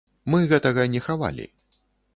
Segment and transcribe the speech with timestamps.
[0.33, 1.49] Мы гэтага не хавалі.